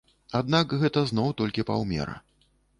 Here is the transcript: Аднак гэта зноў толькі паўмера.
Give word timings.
Аднак 0.39 0.73
гэта 0.85 1.05
зноў 1.11 1.31
толькі 1.43 1.69
паўмера. 1.71 2.19